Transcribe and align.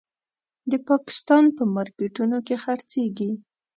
د 0.71 0.73
پاکستان 0.89 1.43
په 1.57 1.63
مارکېټونو 1.75 2.37
کې 2.47 2.55
خرڅېږي. 2.63 3.31